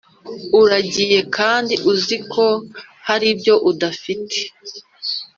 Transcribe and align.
Uragiye 0.61 1.19
kandi 1.35 1.73
uziko 1.91 2.43
haribyo 3.07 3.55
udafite 3.71 4.37